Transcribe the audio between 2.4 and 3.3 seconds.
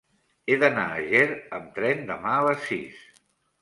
a les sis.